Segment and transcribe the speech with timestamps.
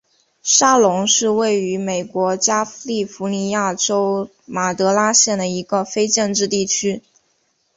[0.41, 7.03] 沙龙是位于美国加利福尼亚州马德拉县的一个非建制地区。